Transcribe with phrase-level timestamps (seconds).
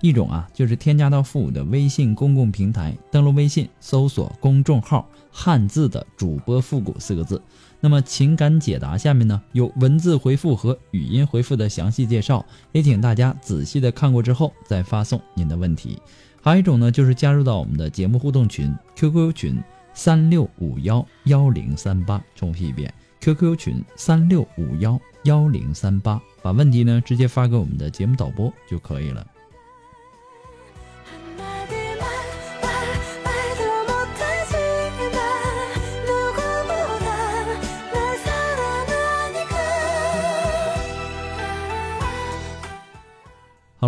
[0.00, 7.40] 一种啊就是添加到复古的微信公共平台，登录微信搜索公众号“汉字的主播复古”四个字。
[7.80, 15.98] 那么情感解答下面呢有文字回复和语音回复的详细介绍，也请大家仔细的看过之后再发送您的问题。
[16.40, 19.62] 还有一种呢就是加入到我们的节目互动群 QQ 群
[19.94, 29.26] 三六五幺幺零三八，重复一遍 QQ 群三六五幺幺零三八，把问题呢直接发给我们的节目导播就可以了。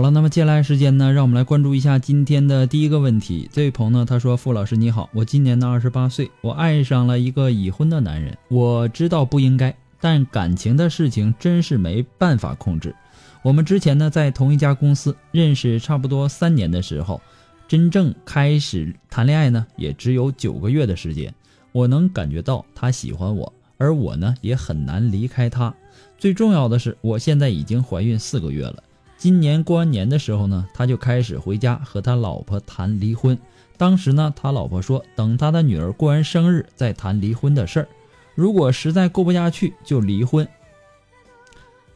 [0.01, 3.47] 好了，那么接下来时间呢，让我们来关注一下今天的第一个问题。
[3.53, 8.34] 这位朋友呢，他说：“傅老师你好，我今年呢二十八岁，我爱上了一个已婚的男人。
[8.48, 12.97] 我知道不应该，但感情的事情真是没办法控制。
[13.43, 17.21] 我们之前呢在同一家公司认识，差不多三年的时候，
[17.69, 21.31] 真正开始谈恋爱呢也只有九个月的时间。
[21.73, 25.75] 我能感觉到他喜欢我，而我呢也很难离开他。
[26.17, 28.83] 最重要的是，我现在已经怀孕四个月了。”
[29.21, 33.39] 今年过完年的时候呢，他就开始回家和他老婆谈离婚。
[33.77, 37.89] 当时呢，他老婆说等他的女儿过完生日再谈离婚的事儿，
[38.34, 40.49] 如果实在过不下去就离婚。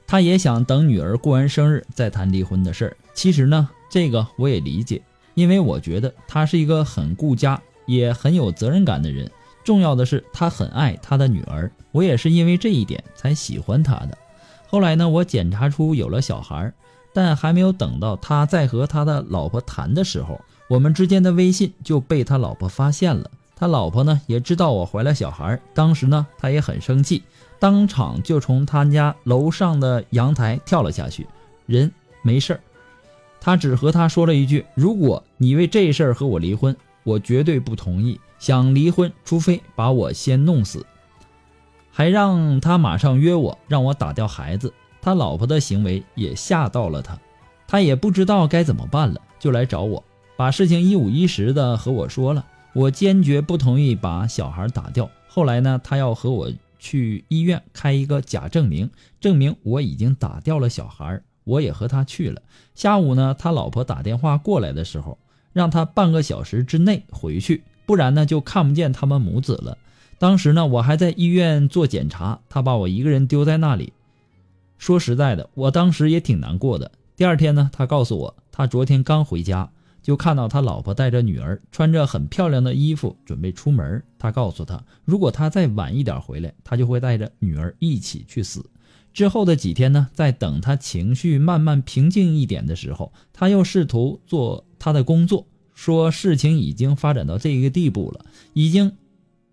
[0.06, 2.96] 他也想等女儿过完生日再谈离婚的事儿。
[3.14, 5.00] 其实呢，这个我也理解，
[5.32, 9.30] 因为我觉得他是一个很顾家也很有责任感的人。
[9.64, 14.18] 重要的是他很爱他的女儿，我也是因为这一点才喜欢他的。
[14.66, 16.70] 后来呢，我检查出有了小孩。
[17.14, 20.38] 但还没有等到他再和他的老婆谈的时候，
[20.68, 23.30] 我们之间的微信就被他老婆发现了。
[23.56, 27.22] 他老婆呢也知道我怀了小孩，当时呢他也很生气，
[27.60, 31.26] 当场就从他家楼上的阳台跳了下去。
[31.66, 31.90] 人
[32.22, 32.60] 没事儿，
[33.40, 38.20] 他只和他说了一句：“如果你为这事儿和我离婚，我绝对不同意。
[38.40, 40.84] 想离婚，除非把我先弄死。”
[41.92, 44.74] 还让他马上约我，让我打掉孩子。
[45.04, 47.18] 他老婆的行为也吓到了他，
[47.66, 50.02] 他也不知道该怎么办了，就来找我，
[50.34, 52.42] 把事情一五一十的和我说了。
[52.72, 55.10] 我坚决不同意把小孩打掉。
[55.28, 61.20] 后来呢，他要和我去医院开一个假证明，证明我已经打掉了小孩。
[61.44, 62.40] 我也和他去了。
[62.74, 65.18] 下午呢，他老婆打电话过来的时候，
[65.52, 69.76] 让他半个小时之内回去，不然呢就看不见他们母子了。
[70.18, 73.92] 当时呢，我还在医院做检查，他把我一个人丢在那里。
[74.84, 76.92] 说实在的，我当时也挺难过的。
[77.16, 79.70] 第二天呢，他告诉我，他昨天刚回家，
[80.02, 84.04] 就看到他老婆带着女儿，穿着很漂亮的衣服，准备出门。
[84.18, 88.68] 他告诉他，如果他再晚一点回来，他就会带着女儿一起去死。
[89.14, 98.92] 之后的几天呢，在等他情绪慢慢平静一点的时候，他又试图做他的工作，说事情已经发展到这个地步了，已经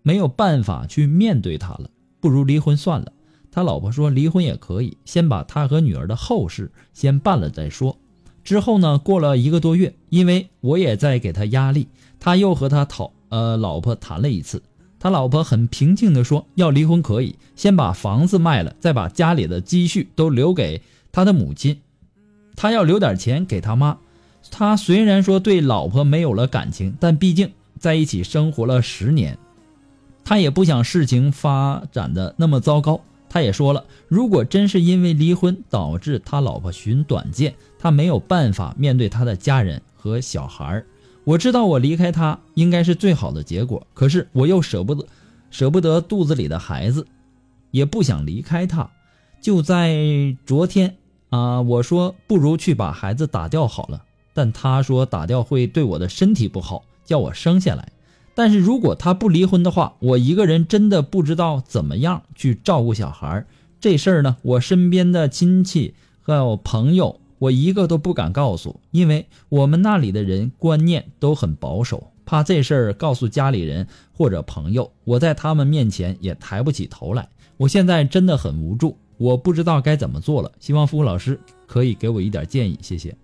[0.02, 1.88] 没有办法去面对他了，
[2.20, 3.10] 不如离婚算了。
[3.52, 7.98] 他老婆说离婚也可以，先把他和女儿的后事先办了再说。
[8.42, 11.86] 之后呢，过了一个多月，因为我也在给他压力，
[12.18, 14.62] 他又和他讨呃老婆谈了一次。
[14.98, 20.80] 他老婆很平静地说，要离婚可以，先把房子卖了，再把家里的积蓄都留给
[21.12, 21.80] 他的母亲，
[22.56, 23.98] 他要留点钱给他妈。
[24.50, 29.38] 他虽然说对老婆没有了感情，但毕竟在一起生活了十年，
[30.24, 33.00] 他也不想事情发展的那么糟糕。
[33.32, 40.86] 他也说了，如果真是因为离婚导致他老婆寻短见，他没有办法面对他的家人和小孩儿
[41.24, 45.06] 我知道我离开他应该是最好的结果，可是我又舍不得，
[45.50, 47.06] 舍不得肚子里的孩子，
[47.70, 48.90] 也不想离开他。
[49.40, 49.96] 就在
[50.44, 50.98] 昨天
[51.30, 54.04] 啊，我说不如去把孩子打掉好了，
[54.34, 57.88] 但他说打掉会对我的身体不好，叫我生下来。
[58.34, 63.44] 但是如果他不离婚的话，我一个人真的不知道怎么样去照顾小孩
[63.80, 77.28] 这事儿呢，我身边的亲戚和朋友，我一个都不敢告诉，因为我们那里的人观念都很保守，怕这事儿告诉家里人或者朋友，我在他们面前也抬不起头来。
[77.56, 80.50] 我现在真的很无助，我不知道该怎么做了。
[80.58, 83.14] 希望付老师可以给我一点建议，谢谢。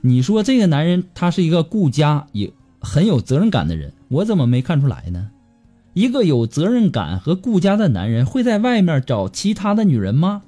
[0.00, 5.30] 你说这个男人他是一个顾家也很有责任感的人，我怎么没看出来呢？
[5.94, 10.42] 一个有责任感和顾家的男人会在外面找其他的女人吗？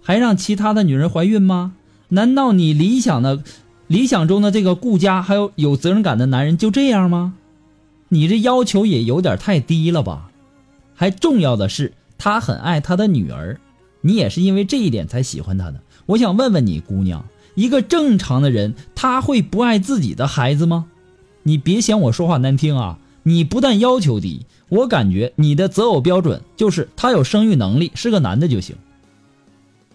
[0.00, 1.74] 还让其他的女人怀孕吗？
[2.08, 3.42] 难道你理想的、
[3.86, 7.34] 理想中的这个顾家还有有责任感的男人就这样吗？
[8.08, 10.30] 你这要求也有点太低了吧？
[10.94, 13.58] 还重要的是，他很爱他的女儿，
[14.00, 15.80] 你也是因为这一点才喜欢他的。
[16.06, 17.24] 我想问问你，姑娘。
[17.54, 20.86] 一个正常的人，他会不爱自己的孩子吗？
[21.44, 22.98] 你别嫌我说话难听啊！
[23.22, 28.76] 你不但要求低，我感觉你的择偶标准就是他有生育能力，是个男的就行，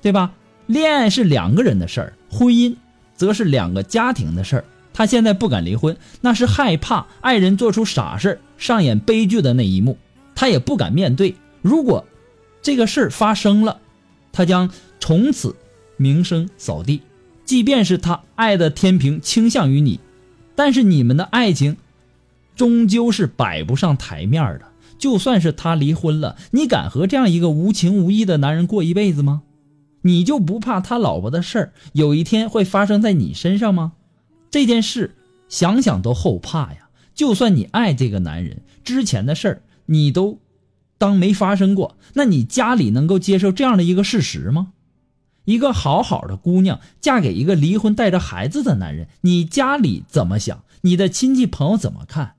[0.02, 0.32] 对吧？
[0.68, 2.76] 恋爱是两个人的事儿，婚姻
[3.16, 4.66] 则是两个家庭的事儿。
[4.94, 9.98] 他现在不敢离婚，那是害怕爱人做出傻事儿上演悲剧的那一幕，
[10.36, 11.36] 他也不敢面对。
[11.62, 12.06] 如果
[12.62, 13.80] 这个事儿发生了，
[14.32, 14.70] 他将
[15.00, 15.56] 从此
[15.98, 17.02] 名声扫地。
[17.50, 20.00] 即便是他爱的天平倾向于你，
[20.54, 21.78] 但是你们的爱情
[22.56, 24.66] 终究是摆不上台面的。
[25.00, 29.42] 就算是他离婚了，你敢和这样一个无情无义的男人过一辈子吗？
[30.04, 33.94] 你就不怕他老婆的事儿有一天会发生在你身上吗？
[34.52, 35.16] 这件事
[35.48, 36.90] 想想都后怕呀。
[37.16, 40.38] 就算你爱这个男人，之前的事儿你都
[41.00, 44.74] 当没发生过，那你家里能够接受这样的一个事实吗？
[45.50, 50.64] 一个好好的姑娘嫁给一个离婚带着孩子的男人，你家里怎么想？
[50.82, 52.34] 你的亲戚朋友怎么看？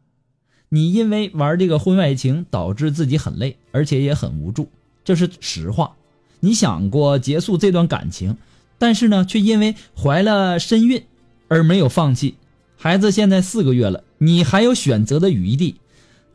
[0.69, 4.69] 你因为玩这个婚外情导致自己很累，而且也很无助，
[5.03, 5.97] 这是实话。
[6.39, 8.37] 你想过结束这段感情，
[8.79, 11.03] 但是呢，却因为怀了身孕
[11.49, 12.37] 而没有放弃。
[12.77, 15.81] 孩子现在四个月了，你还有选择的余地。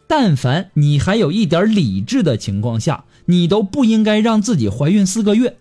[0.07, 5.55] 但凡你还有一点理智的情况下，你都不应该让自己怀孕四个月。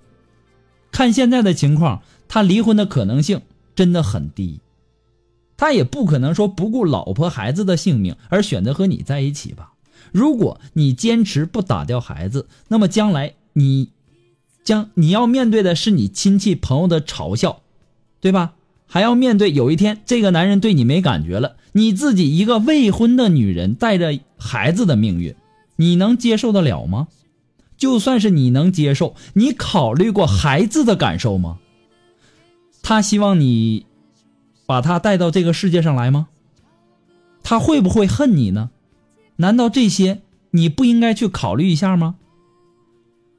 [0.95, 3.41] 看现在的情况，他离婚的可能性
[3.75, 4.61] 真的很低，
[5.57, 9.73] 他也不可能说不顾老婆孩子的性命而选择和你在一起吧。
[10.13, 13.89] 如果你坚持不打掉孩子，那么将来你
[14.63, 17.63] 将你要面对的是你亲戚朋友的嘲笑，
[18.21, 18.53] 对吧？
[18.87, 25.35] 还要面对有一天这个男人对你没感觉了，你自己一个未婚的女人带着孩子的命运，
[25.75, 27.09] 你能接受得了吗？
[27.77, 31.59] 就算是你能接受，你考虑过孩子的感受吗？
[32.83, 33.87] 他希望你
[34.67, 36.29] 把他带到这个世界上来吗？
[37.43, 38.71] 他会不会恨你呢？
[39.37, 40.23] 难道这些
[40.53, 42.17] 你不应该去考虑一下吗？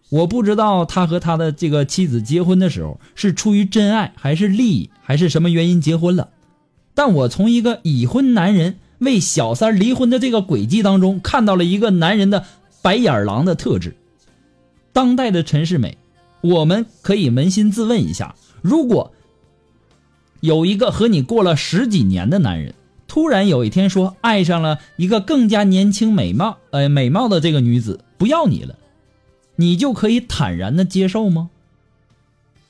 [0.10, 6.30] 我不知道他和他的这个妻子结婚的时候是出于真爱，还是利益，还是什么原因结婚了。
[6.94, 12.46] 但我从一个已婚男人为小三离婚的这个轨迹当中，看到了一个男人的
[12.82, 13.96] 白眼狼的特质。
[14.96, 15.98] 当代的陈世美，
[16.40, 19.12] 我们可以扪心自问一下：如果
[20.40, 22.74] 有一个和你过了十几年的男人，
[23.06, 28.78] 突然有一天说爱上了一个更加年轻美貌、呃美貌的这个女子，不要你了，
[29.58, 31.50] 你就可以坦然的接受吗？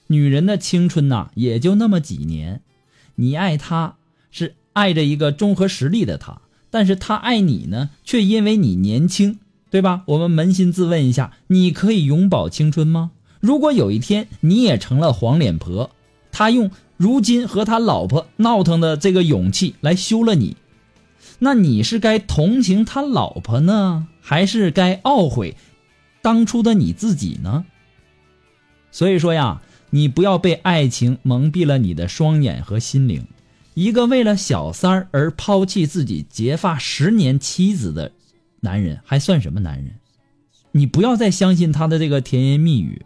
[0.07, 2.61] 女人的青春呐，也就那么几年，
[3.17, 3.97] 你爱她
[4.31, 6.41] 是爱着一个综合实力的他，
[6.71, 9.37] 但是他爱你呢，却因为你年轻。
[9.75, 10.03] 对吧？
[10.05, 13.11] 我们扪心自问一下，你可以永葆青春吗？
[13.41, 15.91] 如果有一天你也成了黄脸婆，
[16.31, 20.55] 他用如今和他老婆闹腾的这个勇气来休了你，
[21.39, 25.57] 那你是该同情他老婆呢，还是该懊悔
[26.21, 27.65] 当初的你自己呢？
[28.91, 33.27] 所以说呀，你不要被爱情蒙蔽了你的双眼和心灵。
[33.73, 38.13] 一个为了小三儿而抛弃自己结发十年妻子的。
[38.65, 39.93] 男人还算什么男人？
[40.71, 43.05] 你不要再相信他的这个甜言蜜语，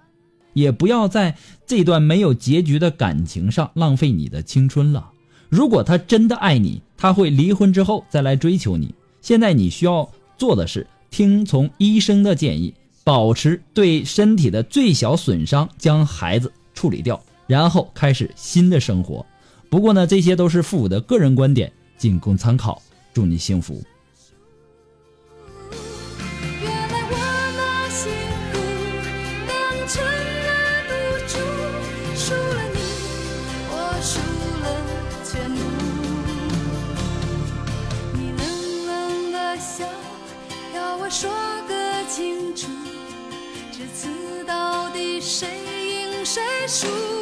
[0.53, 1.35] 也不要在
[1.67, 5.11] 这段没有结局的感情上浪费你的青春了。
[5.49, 8.95] 如果他真的爱你，他会离婚之后再来追求你。
[9.21, 12.73] 现在你需要做的是听从医生的建议，
[13.03, 19.25] 保持对身体的最小损伤，将孩子处理掉，然后开始新的生活。
[19.69, 22.81] 不过呢，这些都是父母的个人观点，仅供参考。
[23.13, 23.83] 祝你幸福。
[46.69, 47.18] 束。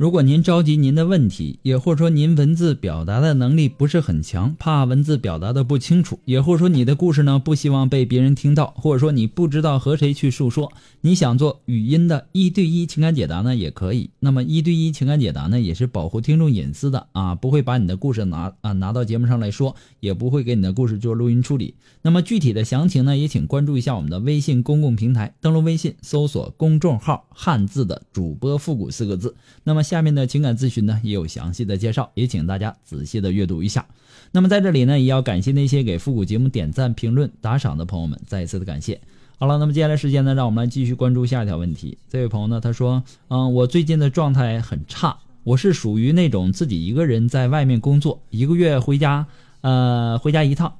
[0.00, 14.08] 如果您着急您的问题，也或者说您文字表达的能力不是很强，怕文字表达的不清楚，也或者说你的故事呢不希望被别人听到，或者说你不知道和谁去诉说，你想做语音的一对一情感解答呢也可以。
[14.20, 21.74] 那么一对一情感解答呢也是保护听众隐私的啊，不会把你的故事拿啊拿到节目上来说，也不会给你的故事做录音处理。
[22.00, 29.36] 那么具体的详情呢，也请关注一下我们的微信公共平台，登录微信搜索公众号“汉字的主播复古”四个字。
[29.64, 33.84] 那么下面的情感咨询呢也有详细的介绍，也请大家仔细的阅读一下。
[34.30, 39.00] 那么在这里呢，也要感谢那些给复古节目点赞、评论、打赏的朋友们，再一次的感谢。
[39.36, 41.98] 好了，那么接下来时间呢，让我们来继续关注下一条问题。
[42.08, 49.26] 这位朋友呢，他说，嗯，我最近的状态很差，我是属于那种自己一个人在外面工作，一个月回家，
[49.62, 50.72] 呃，回家一趟，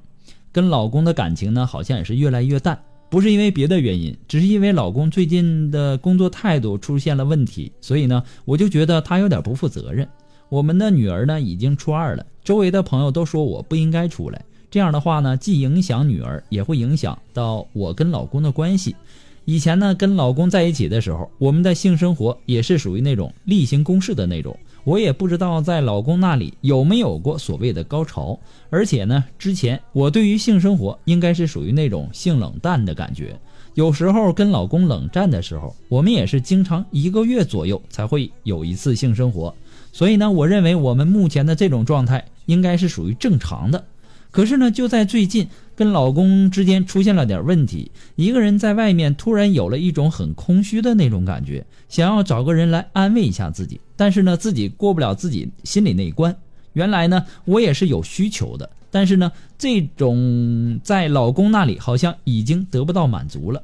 [0.53, 2.81] 跟老公的感情呢，好像也是越来越淡。
[3.11, 10.07] 不是因为别的原因，只是因为老公最近的工作态度出现了问题，所以呢，我就觉得他有点不负责任。
[10.47, 14.41] 我们的女儿呢已经初二了，周围的朋友都说我不应该出来。
[14.69, 18.95] 这样的话呢，既影响女儿，也会影响到我跟老公的关系。
[19.43, 24.57] 以前呢，跟老公在一起的时候，我们的性生活也是属于那种例行公事的那种。
[24.83, 33.39] 我也不知道在老公那里有没有过所谓的高潮，而且呢，之前我对于性生活应该是属于那种性冷淡的感觉。
[33.75, 39.55] 有时候跟老公冷战的时候，我们也是经常一个月左右才会有一次性生活。
[39.93, 43.83] 所以呢，我认为我们目前的这种状态应该是属于正常的。
[44.29, 45.47] 可是呢，就在最近
[45.81, 56.37] 跟老公之间出现了点问题，一个人在外面突然有了一种很空虚的那种感觉，想要找个人来安慰一下自己，但是呢，自己过不了自己心里那一关。
[56.73, 63.63] 原来呢，我也是有需求的，但是呢，这种在老公那里好像已经得不到满足了。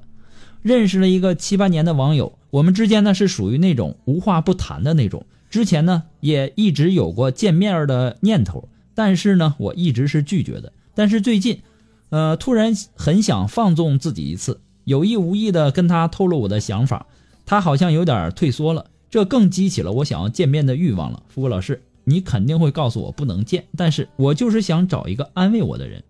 [0.63, 5.23] 认识了一个七八年的网友，我们之间呢是属于那种无话不谈的那种。
[5.51, 10.73] 之前呢也一直有过见面的念头，但是呢我一直是拒绝的。
[10.95, 11.59] 但是最近，
[12.09, 17.05] 呃，突然很想放纵自己一次，有意无意的跟他透露我的想法，
[17.45, 21.23] 他好像有点退缩了，这更激起了我想要见面的欲望了。
[21.27, 26.03] 富贵老师，你肯定会告诉我不能见，但是我就是想找一个安慰我的人。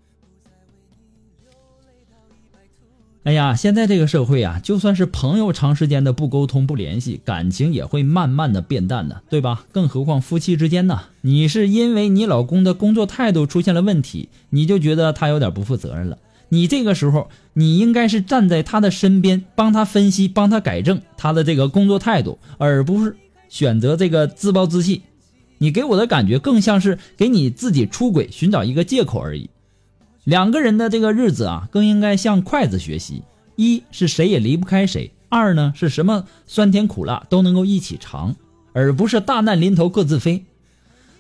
[3.27, 9.65] 哎呀，现在这个社会啊，就算是朋友长时间的不沟通、不联系，感情也会慢慢的变淡的，对吧？
[9.74, 11.01] 更何况夫妻之间呢？
[11.19, 16.17] 你是因为你老公的工作态度出现了问题，你就觉得他有点不负责任了。
[16.48, 23.17] 你这个时候，你应该是站在他的身边，帮他分析，帮他改正他的这个工作态度，而不是
[23.50, 25.01] 选择这个自暴自弃。
[25.57, 29.50] 你给我的感觉更像是给你自己出轨寻找一个借口而已。
[30.27, 33.24] 两个人的这个日子啊，更应该向筷子学习：
[33.55, 38.36] 一是谁也离不开谁；二呢是什么酸甜苦辣都能够一起尝，
[38.74, 40.43] 而不是大难临头各自飞。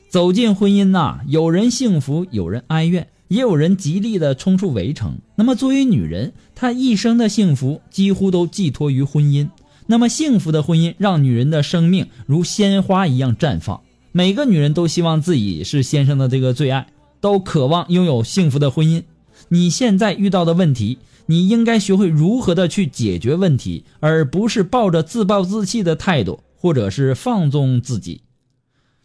[0.09, 5.19] 走进婚姻呐，有人幸福，有人哀怨，也有人极力的冲出围城。
[5.35, 9.47] 那么作为女人，她一生的幸福几乎都寄托于婚姻。
[9.85, 13.79] 那么幸福的婚姻让女人的生命如鲜花一样绽放。
[14.11, 16.87] 每个女人都希望自己是先生的这个最爱。
[17.19, 19.03] 都渴望拥有幸福的婚姻。
[19.49, 20.97] 你现在遇到的问题，
[21.27, 28.21] 你应该学会如何的去解决问题，而不是抱着自暴自弃的态度，或者是放纵自己。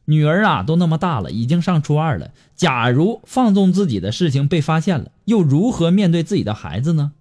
[0.07, 2.33] 女儿啊，都那么大了，已经上初二了。
[2.57, 7.13] 假如放纵自己的事情被发现了，又如何面对自己的孩子呢？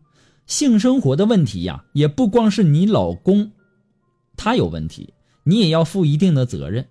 [0.47, 3.51] 性生活的问题呀，也不光是你老公
[4.35, 6.87] 他有问题，你也要负一定的责任。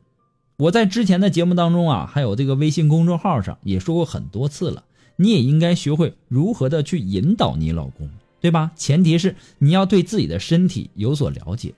[0.61, 4.85] 我在之前的节目当中啊，还有这个微信公众号上也说过很多次了，
[5.17, 8.11] 你也应该学会如何的去引导你老公，
[8.43, 8.71] 对吧？
[8.77, 11.73] 前提是你要对自己的身体有所了解。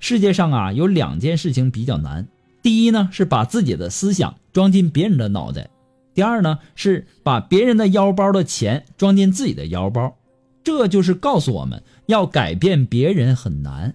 [0.00, 2.26] 世界上啊，有两件事情比较难，
[2.62, 5.68] 第一呢是把自己的思想装进别人的脑袋，
[6.14, 10.16] 第二呢是把别人的腰包的钱装进自己的腰包。
[10.64, 13.94] 这就是告诉我们要改变别人很难，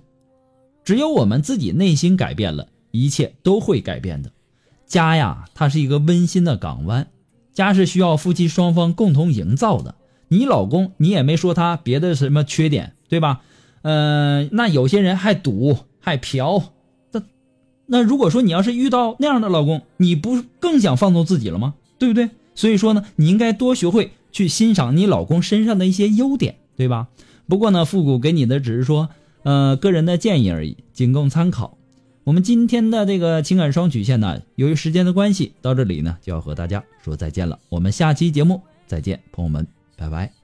[0.85, 2.67] 只有我们自己内心改变了。
[2.91, 4.31] 一切都会改变的，
[4.85, 7.07] 家呀，它是一个温馨的港湾，
[7.53, 9.95] 家是需要夫妻双方共同营造的。
[10.27, 13.41] 你老公，你也没说他别的什么缺点，对吧？
[13.81, 16.63] 嗯，那有些人还赌还嫖，
[17.11, 17.21] 那
[17.87, 21.73] 那如果说你要是遇到那样的老公，你不更想放纵自己了吗？
[21.97, 22.29] 对不对？
[22.55, 27.07] 所以说呢，你应该多学会去欣赏你老公身上的一些优点，对吧？
[27.47, 29.09] 不过呢，复古给你的只是说。
[29.43, 31.75] 呃，个人的建议而已，仅供参考。
[32.23, 37.57] 我们今天的这个情感双曲线呢，由于时间的关系，到这里呢就要和大家说再见了。
[37.69, 39.65] 我们下期节目再见，朋友们，
[39.97, 40.40] 拜拜。